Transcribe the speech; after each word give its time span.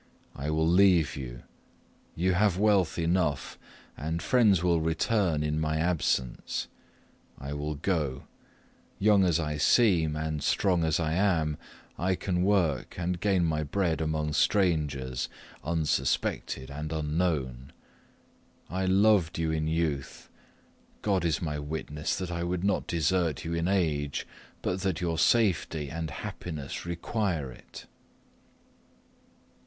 I 0.35 0.49
will 0.49 0.65
leave 0.67 1.15
you 1.15 1.43
you 2.15 2.33
have 2.33 2.57
wealth 2.57 2.97
enough, 2.97 3.59
and 3.95 4.19
friends 4.19 4.63
will 4.63 4.81
return 4.81 5.43
in 5.43 5.59
my 5.59 5.77
absence. 5.77 6.67
I 7.37 7.53
will 7.53 7.75
go; 7.75 8.23
young 8.97 9.23
as 9.23 9.39
I 9.39 9.57
seem, 9.57 10.15
and 10.15 10.41
strong 10.41 10.83
as 10.83 10.99
I 10.99 11.13
am, 11.13 11.55
I 11.99 12.15
can 12.15 12.41
work 12.41 12.95
and 12.97 13.19
gain 13.19 13.45
my 13.45 13.61
bread 13.61 14.01
among 14.01 14.33
strangers, 14.33 15.29
unsuspected 15.63 16.71
and 16.71 16.91
unknown. 16.91 17.71
I 18.71 18.87
loved 18.87 19.37
you 19.37 19.51
in 19.51 19.67
youth; 19.67 20.29
God 21.03 21.23
is 21.23 21.43
my 21.43 21.59
witness 21.59 22.15
that 22.15 22.31
I 22.31 22.43
would 22.43 22.63
not 22.63 22.87
desert 22.87 23.45
you 23.45 23.53
in 23.53 23.67
age, 23.67 24.25
but 24.63 24.81
that 24.81 24.99
your 24.99 25.19
safety 25.19 25.91
and 25.91 26.09
happiness 26.09 26.87
require 26.87 27.51
it." 27.51 27.85